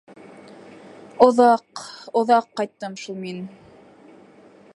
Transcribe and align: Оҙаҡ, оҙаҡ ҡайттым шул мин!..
Оҙаҡ, 1.25 1.83
оҙаҡ 2.23 2.49
ҡайттым 2.61 2.97
шул 3.03 3.23
мин!.. 3.27 3.47